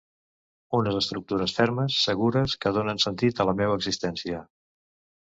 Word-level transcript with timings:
Unes 0.77 0.97
estructures 1.01 1.53
fermes, 1.59 1.99
segures, 2.07 2.57
que 2.65 2.75
donen 2.81 3.05
sentit 3.07 3.45
a 3.47 3.51
la 3.53 3.57
meua 3.63 3.81
existència. 3.83 4.45